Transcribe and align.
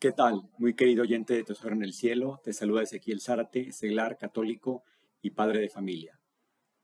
¿Qué 0.00 0.12
tal? 0.12 0.48
Muy 0.56 0.72
querido 0.72 1.02
oyente 1.02 1.34
de 1.34 1.44
Tesoro 1.44 1.74
en 1.74 1.82
el 1.82 1.92
Cielo, 1.92 2.40
te 2.42 2.54
saluda 2.54 2.84
Ezequiel 2.84 3.20
Zárate, 3.20 3.70
seglar 3.70 4.16
católico 4.16 4.82
y 5.20 5.32
padre 5.32 5.60
de 5.60 5.68
familia. 5.68 6.18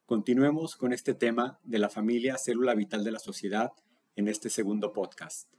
Continuemos 0.05 0.77
con 0.77 0.93
este 0.93 1.15
tema 1.15 1.59
de 1.65 1.79
la 1.79 1.89
familia, 1.89 2.37
célula 2.37 2.75
vital 2.75 3.05
de 3.05 3.13
la 3.13 3.19
sociedad, 3.19 3.73
en 4.17 4.29
este 4.29 4.51
segundo 4.51 4.93
podcast. 4.93 5.51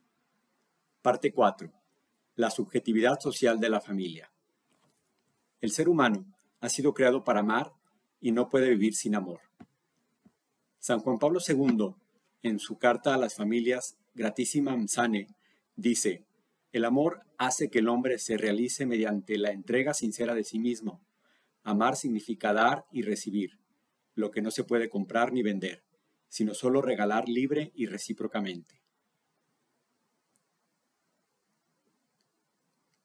Parte 1.01 1.33
4. 1.33 1.71
La 2.35 2.51
subjetividad 2.51 3.20
social 3.20 3.59
de 3.59 3.69
la 3.71 3.81
familia. 3.81 4.31
El 5.59 5.71
ser 5.71 5.89
humano 5.89 6.27
ha 6.59 6.69
sido 6.69 6.93
creado 6.93 7.23
para 7.23 7.39
amar 7.39 7.73
y 8.21 8.33
no 8.33 8.49
puede 8.49 8.69
vivir 8.69 8.93
sin 8.93 9.15
amor. 9.15 9.39
San 10.77 10.99
Juan 10.99 11.17
Pablo 11.17 11.39
II, 11.39 11.95
en 12.43 12.59
su 12.59 12.77
carta 12.77 13.15
a 13.15 13.17
las 13.17 13.33
familias 13.33 13.97
Gratísima 14.13 14.77
Sane, 14.87 15.25
dice, 15.75 16.27
el 16.71 16.86
amor 16.86 17.21
hace 17.38 17.70
que 17.70 17.79
el 17.79 17.88
hombre 17.88 18.20
se 18.20 18.38
realice 18.38 18.86
mediante 18.86 19.38
la 19.38 19.52
entrega 19.52 19.94
sincera 19.94 20.35
de 20.35 20.44
sí 20.44 20.59
mismo. 20.59 21.02
Amar 21.63 21.95
significa 21.95 22.53
dar 22.53 22.85
y 22.91 23.02
recibir, 23.02 23.59
lo 24.16 24.31
que 24.31 24.41
no 24.41 24.52
se 24.52 24.63
puede 24.63 24.90
comprar 24.90 25.31
ni 25.31 25.43
vender, 25.43 25.84
sino 26.30 26.53
solo 26.53 26.81
regalar 26.81 27.27
libre 27.27 27.71
y 27.76 27.85
recíprocamente. 27.85 28.81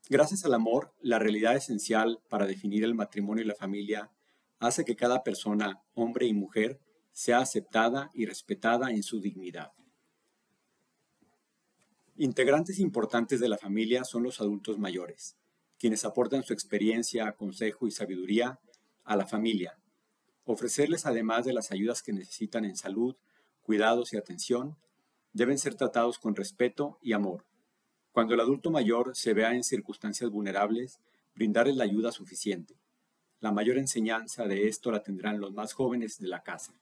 Gracias 0.08 0.44
al 0.44 0.54
amor, 0.54 0.92
la 1.00 1.18
realidad 1.18 1.56
esencial 1.56 2.20
para 2.28 2.46
definir 2.46 2.84
el 2.84 2.94
matrimonio 2.94 3.44
y 3.44 3.46
la 3.46 3.54
familia 3.54 4.10
hace 4.58 4.84
que 4.84 4.96
cada 4.96 5.22
persona, 5.22 5.82
hombre 5.94 6.26
y 6.26 6.34
mujer, 6.34 6.80
sea 7.12 7.38
aceptada 7.38 8.10
y 8.12 8.26
respetada 8.26 8.90
en 8.90 9.02
su 9.02 9.20
dignidad. 9.20 9.72
Integrantes 12.16 12.78
importantes 12.78 13.40
de 13.40 13.48
la 13.48 13.56
familia 13.56 14.04
son 14.04 14.22
los 14.22 14.40
adultos 14.42 14.78
mayores, 14.78 15.38
quienes 15.78 16.04
aportan 16.04 16.42
su 16.42 16.52
experiencia, 16.52 17.32
consejo 17.32 17.86
y 17.86 17.90
sabiduría 17.90 18.60
a 19.04 19.16
la 19.16 19.26
familia. 19.26 19.78
Ofrecerles 20.44 21.06
además 21.06 21.46
de 21.46 21.54
las 21.54 21.72
ayudas 21.72 22.02
que 22.02 22.12
necesitan 22.12 22.66
en 22.66 22.76
salud, 22.76 23.16
cuidados 23.62 24.12
y 24.12 24.18
atención, 24.18 24.76
deben 25.32 25.56
ser 25.56 25.74
tratados 25.74 26.18
con 26.18 26.36
respeto 26.36 26.98
y 27.00 27.14
amor. 27.14 27.46
Cuando 28.12 28.34
el 28.34 28.40
adulto 28.40 28.70
mayor 28.70 29.16
se 29.16 29.32
vea 29.32 29.54
en 29.54 29.64
circunstancias 29.64 30.30
vulnerables, 30.30 31.00
brindarles 31.34 31.76
la 31.76 31.84
ayuda 31.84 32.12
suficiente. 32.12 32.76
La 33.40 33.52
mayor 33.52 33.78
enseñanza 33.78 34.46
de 34.46 34.68
esto 34.68 34.92
la 34.92 35.02
tendrán 35.02 35.40
los 35.40 35.54
más 35.54 35.72
jóvenes 35.72 36.18
de 36.18 36.28
la 36.28 36.42
casa. 36.42 36.74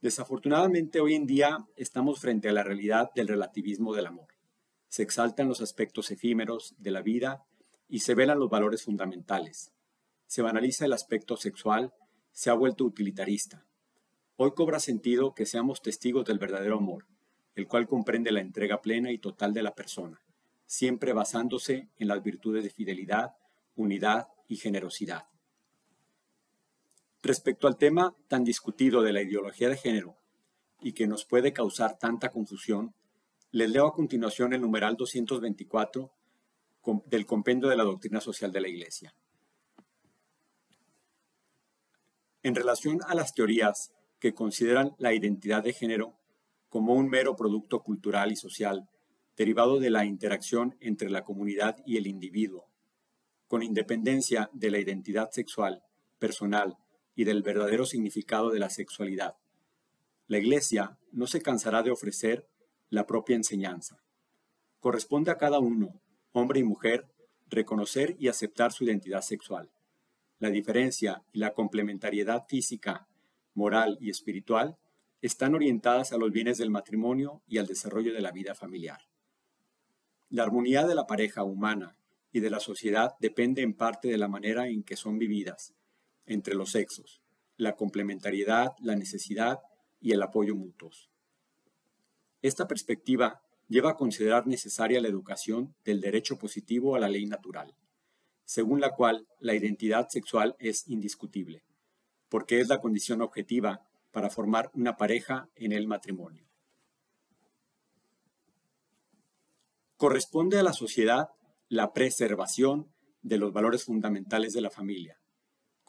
Desafortunadamente 0.00 1.00
hoy 1.00 1.14
en 1.14 1.26
día 1.26 1.66
estamos 1.76 2.20
frente 2.20 2.48
a 2.48 2.52
la 2.52 2.62
realidad 2.62 3.10
del 3.14 3.28
relativismo 3.28 3.94
del 3.94 4.06
amor. 4.06 4.28
Se 4.88 5.02
exaltan 5.02 5.46
los 5.46 5.60
aspectos 5.60 6.10
efímeros 6.10 6.74
de 6.78 6.90
la 6.90 7.02
vida 7.02 7.44
y 7.86 8.00
se 8.00 8.14
velan 8.14 8.38
los 8.38 8.48
valores 8.48 8.82
fundamentales. 8.82 9.72
Se 10.26 10.40
banaliza 10.40 10.86
el 10.86 10.94
aspecto 10.94 11.36
sexual, 11.36 11.92
se 12.32 12.48
ha 12.48 12.54
vuelto 12.54 12.84
utilitarista. 12.84 13.66
Hoy 14.36 14.52
cobra 14.52 14.80
sentido 14.80 15.34
que 15.34 15.44
seamos 15.44 15.82
testigos 15.82 16.24
del 16.24 16.38
verdadero 16.38 16.78
amor, 16.78 17.06
el 17.54 17.66
cual 17.66 17.86
comprende 17.86 18.32
la 18.32 18.40
entrega 18.40 18.80
plena 18.80 19.12
y 19.12 19.18
total 19.18 19.52
de 19.52 19.62
la 19.62 19.74
persona, 19.74 20.22
siempre 20.64 21.12
basándose 21.12 21.90
en 21.98 22.08
las 22.08 22.22
virtudes 22.22 22.64
de 22.64 22.70
fidelidad, 22.70 23.34
unidad 23.76 24.28
y 24.48 24.56
generosidad. 24.56 25.29
Respecto 27.30 27.68
al 27.68 27.76
tema 27.76 28.16
tan 28.26 28.42
discutido 28.42 29.02
de 29.02 29.12
la 29.12 29.22
ideología 29.22 29.68
de 29.68 29.76
género 29.76 30.16
y 30.80 30.94
que 30.94 31.06
nos 31.06 31.24
puede 31.24 31.52
causar 31.52 31.96
tanta 31.96 32.32
confusión, 32.32 32.92
les 33.52 33.70
leo 33.70 33.86
a 33.86 33.94
continuación 33.94 34.52
el 34.52 34.60
numeral 34.60 34.96
224 34.96 36.10
del 37.06 37.26
Compendio 37.26 37.68
de 37.68 37.76
la 37.76 37.84
Doctrina 37.84 38.20
Social 38.20 38.50
de 38.50 38.60
la 38.60 38.66
Iglesia. 38.66 39.14
En 42.42 42.56
relación 42.56 42.98
a 43.06 43.14
las 43.14 43.32
teorías 43.32 43.92
que 44.18 44.34
consideran 44.34 44.96
la 44.98 45.14
identidad 45.14 45.62
de 45.62 45.72
género 45.72 46.18
como 46.68 46.94
un 46.94 47.08
mero 47.08 47.36
producto 47.36 47.84
cultural 47.84 48.32
y 48.32 48.36
social 48.36 48.88
derivado 49.36 49.78
de 49.78 49.90
la 49.90 50.04
interacción 50.04 50.76
entre 50.80 51.08
la 51.10 51.22
comunidad 51.22 51.76
y 51.86 51.96
el 51.96 52.08
individuo, 52.08 52.66
con 53.46 53.62
independencia 53.62 54.50
de 54.52 54.72
la 54.72 54.80
identidad 54.80 55.30
sexual, 55.30 55.84
personal 56.18 56.76
y 57.20 57.24
del 57.24 57.42
verdadero 57.42 57.84
significado 57.84 58.48
de 58.48 58.58
la 58.58 58.70
sexualidad. 58.70 59.36
La 60.26 60.38
Iglesia 60.38 60.96
no 61.12 61.26
se 61.26 61.42
cansará 61.42 61.82
de 61.82 61.90
ofrecer 61.90 62.48
la 62.88 63.06
propia 63.06 63.36
enseñanza. 63.36 64.02
Corresponde 64.78 65.30
a 65.30 65.36
cada 65.36 65.58
uno, 65.58 66.00
hombre 66.32 66.60
y 66.60 66.64
mujer, 66.64 67.12
reconocer 67.50 68.16
y 68.18 68.28
aceptar 68.28 68.72
su 68.72 68.84
identidad 68.84 69.20
sexual. 69.20 69.70
La 70.38 70.48
diferencia 70.48 71.22
y 71.30 71.40
la 71.40 71.52
complementariedad 71.52 72.46
física, 72.48 73.06
moral 73.52 73.98
y 74.00 74.08
espiritual 74.08 74.78
están 75.20 75.54
orientadas 75.54 76.14
a 76.14 76.16
los 76.16 76.32
bienes 76.32 76.56
del 76.56 76.70
matrimonio 76.70 77.42
y 77.46 77.58
al 77.58 77.66
desarrollo 77.66 78.14
de 78.14 78.22
la 78.22 78.32
vida 78.32 78.54
familiar. 78.54 79.00
La 80.30 80.44
armonía 80.44 80.86
de 80.86 80.94
la 80.94 81.06
pareja 81.06 81.44
humana 81.44 81.98
y 82.32 82.40
de 82.40 82.48
la 82.48 82.60
sociedad 82.60 83.16
depende 83.20 83.60
en 83.60 83.74
parte 83.74 84.08
de 84.08 84.16
la 84.16 84.28
manera 84.28 84.68
en 84.68 84.82
que 84.82 84.96
son 84.96 85.18
vividas, 85.18 85.74
entre 86.26 86.54
los 86.54 86.70
sexos, 86.72 87.22
la 87.56 87.76
complementariedad, 87.76 88.72
la 88.80 88.96
necesidad 88.96 89.58
y 90.00 90.12
el 90.12 90.22
apoyo 90.22 90.54
mutuos. 90.56 91.10
Esta 92.42 92.66
perspectiva 92.66 93.42
lleva 93.68 93.90
a 93.90 93.96
considerar 93.96 94.46
necesaria 94.46 95.00
la 95.00 95.08
educación 95.08 95.74
del 95.84 96.00
derecho 96.00 96.38
positivo 96.38 96.96
a 96.96 96.98
la 96.98 97.08
ley 97.08 97.26
natural, 97.26 97.74
según 98.44 98.80
la 98.80 98.90
cual 98.90 99.28
la 99.38 99.54
identidad 99.54 100.08
sexual 100.08 100.56
es 100.58 100.88
indiscutible, 100.88 101.62
porque 102.28 102.60
es 102.60 102.68
la 102.68 102.80
condición 102.80 103.22
objetiva 103.22 103.86
para 104.10 104.30
formar 104.30 104.70
una 104.74 104.96
pareja 104.96 105.48
en 105.54 105.72
el 105.72 105.86
matrimonio. 105.86 106.48
Corresponde 109.96 110.58
a 110.58 110.62
la 110.62 110.72
sociedad 110.72 111.28
la 111.68 111.92
preservación 111.92 112.92
de 113.22 113.36
los 113.36 113.52
valores 113.52 113.84
fundamentales 113.84 114.52
de 114.52 114.62
la 114.62 114.70
familia, 114.70 115.19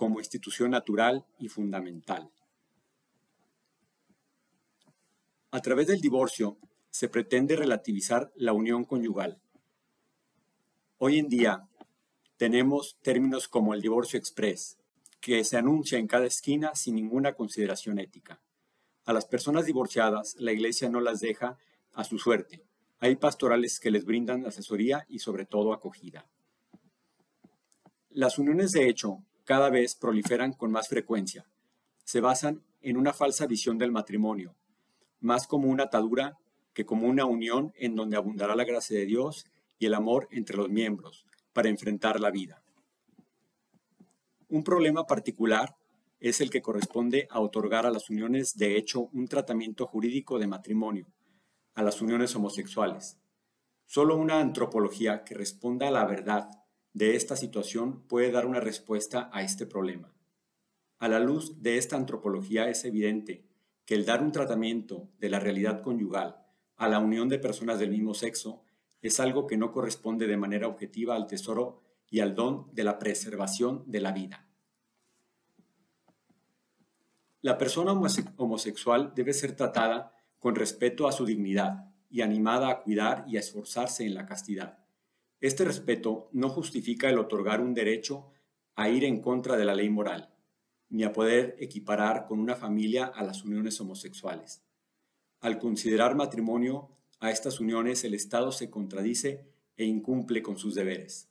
como 0.01 0.17
institución 0.17 0.71
natural 0.71 1.27
y 1.37 1.47
fundamental. 1.47 2.31
A 5.51 5.61
través 5.61 5.85
del 5.85 6.01
divorcio 6.01 6.57
se 6.89 7.07
pretende 7.07 7.55
relativizar 7.55 8.31
la 8.35 8.51
unión 8.51 8.83
conyugal. 8.83 9.39
Hoy 10.97 11.19
en 11.19 11.27
día 11.27 11.69
tenemos 12.37 12.97
términos 13.03 13.47
como 13.47 13.75
el 13.75 13.81
divorcio 13.81 14.17
express, 14.17 14.79
que 15.19 15.43
se 15.43 15.57
anuncia 15.57 15.99
en 15.99 16.07
cada 16.07 16.25
esquina 16.25 16.73
sin 16.73 16.95
ninguna 16.95 17.35
consideración 17.35 17.99
ética. 17.99 18.41
A 19.05 19.13
las 19.13 19.27
personas 19.27 19.67
divorciadas 19.67 20.35
la 20.39 20.51
Iglesia 20.51 20.89
no 20.89 20.99
las 20.99 21.19
deja 21.19 21.59
a 21.93 22.03
su 22.05 22.17
suerte. 22.17 22.63
Hay 22.97 23.17
pastorales 23.17 23.79
que 23.79 23.91
les 23.91 24.05
brindan 24.05 24.47
asesoría 24.47 25.05
y 25.07 25.19
sobre 25.19 25.45
todo 25.45 25.73
acogida. 25.73 26.25
Las 28.09 28.39
uniones 28.39 28.71
de 28.71 28.89
hecho 28.89 29.23
cada 29.51 29.69
vez 29.69 29.95
proliferan 29.95 30.53
con 30.53 30.71
más 30.71 30.87
frecuencia. 30.87 31.45
Se 32.05 32.21
basan 32.21 32.63
en 32.79 32.95
una 32.95 33.11
falsa 33.11 33.47
visión 33.47 33.77
del 33.77 33.91
matrimonio, 33.91 34.55
más 35.19 35.45
como 35.45 35.67
una 35.67 35.83
atadura 35.83 36.37
que 36.71 36.85
como 36.85 37.05
una 37.05 37.25
unión 37.25 37.73
en 37.75 37.93
donde 37.97 38.15
abundará 38.15 38.55
la 38.55 38.63
gracia 38.63 38.97
de 38.97 39.05
Dios 39.05 39.45
y 39.77 39.87
el 39.87 39.93
amor 39.93 40.29
entre 40.31 40.55
los 40.55 40.69
miembros 40.69 41.25
para 41.51 41.67
enfrentar 41.67 42.21
la 42.21 42.31
vida. 42.31 42.63
Un 44.47 44.63
problema 44.63 45.05
particular 45.05 45.75
es 46.21 46.39
el 46.39 46.49
que 46.49 46.61
corresponde 46.61 47.27
a 47.29 47.41
otorgar 47.41 47.85
a 47.85 47.91
las 47.91 48.09
uniones 48.09 48.55
de 48.55 48.77
hecho 48.77 49.09
un 49.11 49.27
tratamiento 49.27 49.85
jurídico 49.85 50.39
de 50.39 50.47
matrimonio, 50.47 51.07
a 51.73 51.83
las 51.83 52.01
uniones 52.01 52.33
homosexuales. 52.37 53.17
Solo 53.85 54.15
una 54.15 54.39
antropología 54.39 55.25
que 55.25 55.35
responda 55.35 55.89
a 55.89 55.91
la 55.91 56.05
verdad 56.05 56.60
de 56.93 57.15
esta 57.15 57.35
situación 57.35 58.01
puede 58.07 58.31
dar 58.31 58.45
una 58.45 58.59
respuesta 58.59 59.29
a 59.31 59.43
este 59.43 59.65
problema. 59.65 60.13
A 60.99 61.07
la 61.07 61.19
luz 61.19 61.61
de 61.61 61.77
esta 61.77 61.95
antropología 61.95 62.69
es 62.69 62.85
evidente 62.85 63.45
que 63.85 63.95
el 63.95 64.05
dar 64.05 64.21
un 64.21 64.31
tratamiento 64.31 65.09
de 65.19 65.29
la 65.29 65.39
realidad 65.39 65.81
conyugal 65.81 66.45
a 66.77 66.87
la 66.89 66.99
unión 66.99 67.29
de 67.29 67.39
personas 67.39 67.79
del 67.79 67.91
mismo 67.91 68.13
sexo 68.13 68.63
es 69.01 69.19
algo 69.19 69.47
que 69.47 69.57
no 69.57 69.71
corresponde 69.71 70.27
de 70.27 70.37
manera 70.37 70.67
objetiva 70.67 71.15
al 71.15 71.27
tesoro 71.27 71.81
y 72.09 72.19
al 72.19 72.35
don 72.35 72.73
de 72.73 72.83
la 72.83 72.99
preservación 72.99 73.83
de 73.87 74.01
la 74.01 74.11
vida. 74.11 74.47
La 77.41 77.57
persona 77.57 77.93
homosexual 77.93 79.13
debe 79.15 79.33
ser 79.33 79.55
tratada 79.55 80.13
con 80.37 80.55
respeto 80.55 81.07
a 81.07 81.11
su 81.11 81.25
dignidad 81.25 81.91
y 82.09 82.21
animada 82.21 82.69
a 82.69 82.81
cuidar 82.81 83.25
y 83.27 83.37
a 83.37 83.39
esforzarse 83.39 84.05
en 84.05 84.13
la 84.13 84.25
castidad. 84.25 84.80
Este 85.41 85.65
respeto 85.65 86.29
no 86.33 86.49
justifica 86.49 87.09
el 87.09 87.17
otorgar 87.17 87.61
un 87.61 87.73
derecho 87.73 88.31
a 88.75 88.89
ir 88.89 89.03
en 89.03 89.21
contra 89.21 89.57
de 89.57 89.65
la 89.65 89.73
ley 89.73 89.89
moral, 89.89 90.29
ni 90.89 91.03
a 91.03 91.11
poder 91.11 91.55
equiparar 91.59 92.25
con 92.25 92.39
una 92.39 92.55
familia 92.55 93.05
a 93.05 93.23
las 93.23 93.43
uniones 93.43 93.81
homosexuales. 93.81 94.63
Al 95.39 95.57
considerar 95.57 96.15
matrimonio 96.15 96.91
a 97.19 97.31
estas 97.31 97.59
uniones, 97.59 98.03
el 98.03 98.13
Estado 98.13 98.51
se 98.51 98.69
contradice 98.69 99.47
e 99.75 99.83
incumple 99.83 100.43
con 100.43 100.57
sus 100.57 100.75
deberes. 100.75 101.27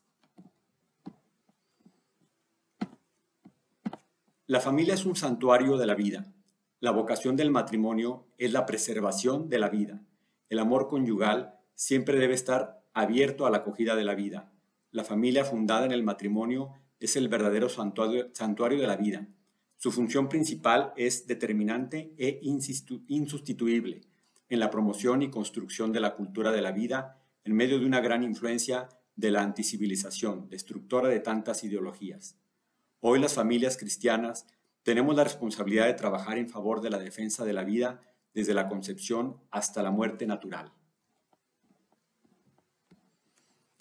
La 4.48 4.58
familia 4.58 4.94
es 4.94 5.06
un 5.06 5.14
santuario 5.14 5.76
de 5.76 5.86
la 5.86 5.94
vida. 5.94 6.34
La 6.80 6.90
vocación 6.90 7.36
del 7.36 7.52
matrimonio 7.52 8.26
es 8.38 8.52
la 8.52 8.66
preservación 8.66 9.48
de 9.48 9.58
la 9.60 9.68
vida. 9.68 10.02
El 10.48 10.58
amor 10.58 10.88
conyugal 10.88 11.60
siempre 11.76 12.18
debe 12.18 12.34
estar 12.34 12.79
abierto 13.00 13.46
a 13.46 13.50
la 13.50 13.58
acogida 13.58 13.96
de 13.96 14.04
la 14.04 14.14
vida. 14.14 14.52
La 14.90 15.04
familia 15.04 15.44
fundada 15.44 15.86
en 15.86 15.92
el 15.92 16.02
matrimonio 16.02 16.74
es 16.98 17.16
el 17.16 17.28
verdadero 17.28 17.68
santuario, 17.68 18.28
de 18.28 18.86
la 18.86 18.96
vida. 18.96 19.28
Su 19.76 19.90
función 19.90 20.28
principal 20.28 20.92
es 20.96 21.26
determinante 21.26 22.12
e 22.18 22.40
insustituible 22.42 24.02
en 24.48 24.60
la 24.60 24.70
promoción 24.70 25.22
y 25.22 25.30
construcción 25.30 25.92
de 25.92 26.00
la 26.00 26.14
cultura 26.14 26.52
de 26.52 26.60
la 26.60 26.72
vida 26.72 27.18
en 27.44 27.54
medio 27.54 27.78
de 27.78 27.86
una 27.86 28.00
gran 28.00 28.22
influencia 28.22 28.88
de 29.16 29.30
la 29.30 29.42
anticivilización, 29.42 30.48
destructora 30.48 31.08
de 31.08 31.20
tantas 31.20 31.64
ideologías. 31.64 32.36
Hoy 33.00 33.18
las 33.18 33.34
familias 33.34 33.76
cristianas 33.76 34.46
tenemos 34.82 35.14
la 35.14 35.24
responsabilidad 35.24 35.86
de 35.86 35.94
trabajar 35.94 36.36
en 36.36 36.48
favor 36.48 36.80
de 36.80 36.90
la 36.90 36.98
defensa 36.98 37.44
de 37.44 37.52
la 37.52 37.64
vida 37.64 38.00
desde 38.34 38.54
la 38.54 38.66
concepción 38.66 39.40
hasta 39.50 39.82
la 39.82 39.90
muerte 39.90 40.26
natural. 40.26 40.72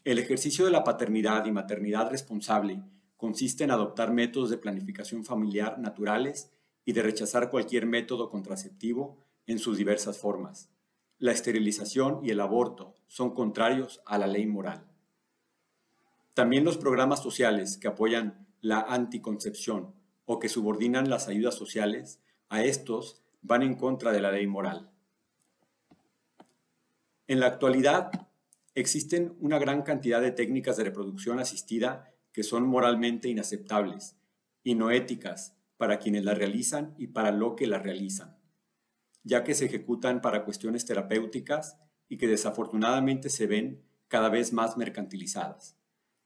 El 0.09 0.17
ejercicio 0.17 0.65
de 0.65 0.71
la 0.71 0.83
paternidad 0.83 1.45
y 1.45 1.51
maternidad 1.51 2.09
responsable 2.09 2.81
consiste 3.15 3.63
en 3.63 3.69
adoptar 3.69 4.11
métodos 4.11 4.49
de 4.49 4.57
planificación 4.57 5.23
familiar 5.23 5.77
naturales 5.77 6.51
y 6.83 6.93
de 6.93 7.03
rechazar 7.03 7.51
cualquier 7.51 7.85
método 7.85 8.27
contraceptivo 8.27 9.19
en 9.45 9.59
sus 9.59 9.77
diversas 9.77 10.17
formas. 10.17 10.71
La 11.19 11.31
esterilización 11.31 12.21
y 12.25 12.31
el 12.31 12.39
aborto 12.39 12.95
son 13.05 13.35
contrarios 13.35 14.01
a 14.07 14.17
la 14.17 14.25
ley 14.25 14.47
moral. 14.47 14.83
También 16.33 16.65
los 16.65 16.79
programas 16.79 17.21
sociales 17.21 17.77
que 17.77 17.89
apoyan 17.89 18.47
la 18.61 18.79
anticoncepción 18.79 19.93
o 20.25 20.39
que 20.39 20.49
subordinan 20.49 21.11
las 21.11 21.27
ayudas 21.27 21.53
sociales 21.53 22.19
a 22.49 22.63
estos 22.63 23.21
van 23.43 23.61
en 23.61 23.75
contra 23.75 24.11
de 24.11 24.21
la 24.21 24.31
ley 24.31 24.47
moral. 24.47 24.89
En 27.27 27.39
la 27.39 27.45
actualidad, 27.45 28.09
existen 28.81 29.35
una 29.39 29.59
gran 29.59 29.81
cantidad 29.83 30.21
de 30.21 30.31
técnicas 30.31 30.77
de 30.77 30.85
reproducción 30.85 31.39
asistida 31.39 32.13
que 32.31 32.43
son 32.43 32.67
moralmente 32.67 33.29
inaceptables 33.29 34.17
y 34.63 34.75
no 34.75 34.91
éticas 34.91 35.55
para 35.77 35.99
quienes 35.99 36.23
las 36.25 36.37
realizan 36.37 36.93
y 36.97 37.07
para 37.07 37.31
lo 37.31 37.55
que 37.55 37.67
las 37.67 37.83
realizan 37.83 38.39
ya 39.23 39.43
que 39.43 39.53
se 39.53 39.65
ejecutan 39.65 40.21
para 40.21 40.43
cuestiones 40.45 40.85
terapéuticas 40.85 41.77
y 42.07 42.17
que 42.17 42.27
desafortunadamente 42.27 43.29
se 43.29 43.47
ven 43.47 43.83
cada 44.07 44.29
vez 44.29 44.53
más 44.53 44.77
mercantilizadas. 44.77 45.77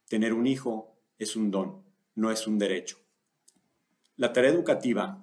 Tener 0.07 0.33
un 0.33 0.47
hijo 0.47 0.97
es 1.17 1.35
un 1.35 1.51
don, 1.51 1.83
no 2.15 2.31
es 2.31 2.47
un 2.47 2.57
derecho. 2.57 2.97
La 4.15 4.31
tarea 4.31 4.51
educativa, 4.51 5.21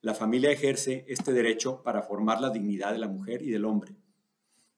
la 0.00 0.14
familia 0.14 0.50
ejerce 0.50 1.04
este 1.08 1.32
derecho 1.32 1.82
para 1.82 2.02
formar 2.02 2.40
la 2.40 2.50
dignidad 2.50 2.92
de 2.92 2.98
la 2.98 3.08
mujer 3.08 3.42
y 3.42 3.50
del 3.50 3.64
hombre. 3.64 3.96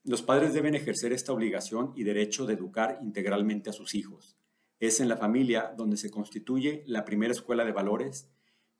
Los 0.05 0.21
padres 0.21 0.53
deben 0.53 0.75
ejercer 0.75 1.13
esta 1.13 1.33
obligación 1.33 1.91
y 1.95 2.03
derecho 2.03 2.45
de 2.45 2.53
educar 2.53 2.99
integralmente 3.01 3.71
a 3.71 3.73
sus 3.73 3.95
hijos. 3.95 4.37
Es 4.79 4.99
en 4.99 5.09
la 5.09 5.17
familia 5.17 5.73
donde 5.75 5.97
se 5.97 6.11
constituye 6.11 6.83
la 6.85 7.05
primera 7.05 7.33
escuela 7.33 7.65
de 7.65 7.71
valores 7.71 8.29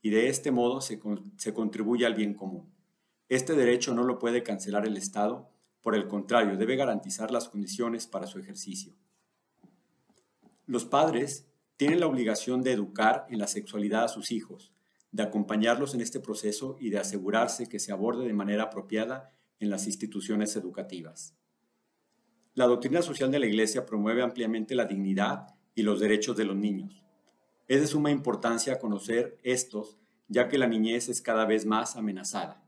y 0.03 0.11
de 0.11 0.29
este 0.29 0.51
modo 0.51 0.81
se, 0.81 0.99
se 1.37 1.51
contribuye 1.51 2.05
al 2.05 2.13
bien 2.13 2.35
común. 2.35 2.71
Este 3.27 3.53
derecho 3.53 3.95
no 3.95 4.03
lo 4.03 4.19
puede 4.19 4.43
cancelar 4.43 4.85
el 4.85 4.97
Estado, 4.97 5.49
por 5.81 5.95
el 5.95 6.07
contrario, 6.07 6.57
debe 6.57 6.75
garantizar 6.75 7.31
las 7.31 7.49
condiciones 7.49 8.05
para 8.05 8.27
su 8.27 8.37
ejercicio. 8.37 8.93
Los 10.67 10.85
padres 10.85 11.47
tienen 11.75 12.01
la 12.01 12.07
obligación 12.07 12.61
de 12.61 12.71
educar 12.71 13.25
en 13.29 13.39
la 13.39 13.47
sexualidad 13.47 14.03
a 14.03 14.09
sus 14.09 14.31
hijos, 14.31 14.71
de 15.11 15.23
acompañarlos 15.23 15.95
en 15.95 16.01
este 16.01 16.19
proceso 16.19 16.77
y 16.79 16.91
de 16.91 16.99
asegurarse 16.99 17.67
que 17.67 17.79
se 17.79 17.91
aborde 17.91 18.27
de 18.27 18.33
manera 18.33 18.63
apropiada 18.63 19.31
en 19.65 19.69
las 19.69 19.87
instituciones 19.87 20.55
educativas. 20.55 21.35
La 22.53 22.65
doctrina 22.65 23.01
social 23.01 23.29
de 23.31 23.39
la 23.39 23.47
Iglesia 23.47 23.85
promueve 23.85 24.21
ampliamente 24.21 24.75
la 24.75 24.85
dignidad 24.85 25.47
y 25.75 25.83
los 25.83 25.99
derechos 25.99 26.37
de 26.37 26.45
los 26.45 26.55
niños. 26.55 27.03
Es 27.67 27.81
de 27.81 27.87
suma 27.87 28.11
importancia 28.11 28.79
conocer 28.79 29.37
estos, 29.43 29.97
ya 30.29 30.47
que 30.47 30.57
la 30.57 30.67
niñez 30.67 31.09
es 31.09 31.21
cada 31.21 31.45
vez 31.45 31.65
más 31.65 31.97
amenazada 31.97 32.65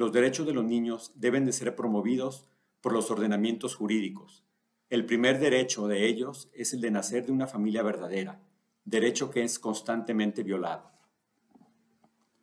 los 0.00 0.12
derechos 0.12 0.46
de 0.46 0.54
los 0.54 0.64
niños 0.64 1.12
deben 1.14 1.44
de 1.44 1.52
ser 1.52 1.76
promovidos 1.76 2.46
por 2.80 2.94
los 2.94 3.10
ordenamientos 3.10 3.74
jurídicos. 3.74 4.46
El 4.88 5.04
primer 5.04 5.38
derecho 5.38 5.88
de 5.88 6.06
ellos 6.06 6.48
es 6.54 6.72
el 6.72 6.80
de 6.80 6.90
nacer 6.90 7.26
de 7.26 7.32
una 7.32 7.46
familia 7.46 7.82
verdadera, 7.82 8.40
derecho 8.86 9.30
que 9.30 9.42
es 9.42 9.58
constantemente 9.58 10.42
violado. 10.42 10.90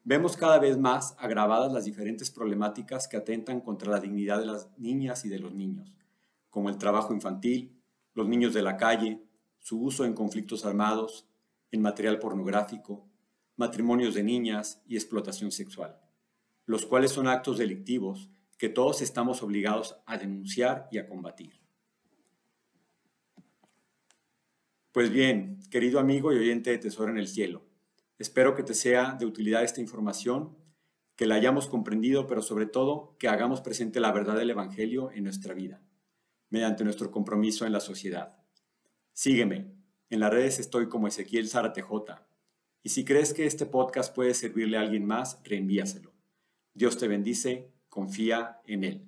Vemos 0.10 0.38
cada 0.38 0.58
vez 0.58 0.78
más 0.78 1.16
agravadas 1.20 1.74
las 1.74 1.84
diferentes 1.84 2.32
problemáticas 2.32 3.10
que 3.10 3.18
atentan 3.18 3.60
contra 3.60 3.92
la 3.92 4.00
dignidad 4.00 4.40
de 4.40 4.46
las 4.46 4.70
niñas 4.78 5.26
y 5.26 5.30
de 5.30 5.40
los 5.40 5.54
niños, 5.54 5.94
como 6.50 6.70
el 6.70 6.78
trabajo 6.78 7.14
infantil, 7.14 7.78
los 8.14 8.30
niños 8.30 8.54
de 8.54 8.62
la 8.62 8.78
calle, 8.78 9.22
su 9.60 9.82
uso 9.82 10.06
en 10.06 10.14
conflictos 10.14 10.66
armados, 10.66 11.28
en 11.72 11.82
material 11.82 12.20
pornográfico, 12.20 13.06
matrimonios 13.58 14.14
de 14.14 14.24
niñas 14.24 14.82
y 14.88 14.96
explotación 14.96 15.52
sexual 15.52 16.00
los 16.68 16.86
cuales 16.86 17.12
son 17.12 17.28
actos 17.28 17.58
delictivos 17.58 18.30
que 18.58 18.70
todos 18.70 19.02
estamos 19.02 19.42
obligados 19.42 19.98
a 20.06 20.18
denunciar 20.18 20.88
y 20.92 21.00
a 21.00 21.08
combatir. 21.08 21.54
Pues 24.92 25.10
bien, 25.10 25.60
querido 25.72 26.00
amigo 26.00 26.34
y 26.34 26.38
oyente 26.38 26.72
de 26.72 26.78
Tesoro 26.78 27.12
en 27.12 27.20
el 27.20 27.28
Cielo, 27.28 27.64
espero 28.18 28.56
que 28.56 28.64
te 28.64 28.74
sea 28.74 29.14
de 29.14 29.26
utilidad 29.26 29.64
esta 29.64 29.82
información, 29.82 30.58
que 31.16 31.26
la 31.26 31.36
hayamos 31.36 31.68
comprendido, 31.68 32.28
pero 32.28 32.42
sobre 32.42 32.66
todo 32.66 33.16
que 33.18 33.28
hagamos 33.28 33.62
presente 33.62 34.00
la 34.00 34.12
verdad 34.12 34.36
del 34.36 34.52
Evangelio 34.52 35.12
en 35.12 35.24
nuestra 35.24 35.54
vida, 35.54 35.82
mediante 36.50 36.84
nuestro 36.84 37.12
compromiso 37.12 37.66
en 37.66 37.74
la 37.74 37.80
sociedad. 37.80 38.38
Sígueme, 39.14 39.74
en 40.10 40.20
las 40.20 40.32
redes 40.32 40.60
estoy 40.60 40.88
como 40.88 41.08
Ezequiel 41.08 41.50
Zaratejota, 41.50 42.28
y 42.84 42.90
si 42.90 43.04
crees 43.04 43.34
que 43.34 43.46
este 43.46 43.66
podcast 43.66 44.16
puede 44.16 44.34
servirle 44.34 44.78
a 44.78 44.82
alguien 44.82 45.06
más, 45.06 45.42
reenvíaselo. 45.44 46.14
Dios 46.74 46.98
te 46.98 47.08
bendice, 47.08 47.74
confía 47.90 48.62
en 48.66 48.84
Él. 48.84 49.07